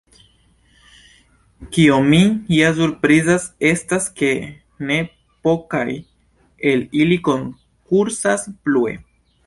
[1.75, 4.33] Kio min ja surprizas estas ke
[4.91, 4.99] ne
[5.49, 5.85] pokaj
[6.73, 9.01] el ili konkursas plue!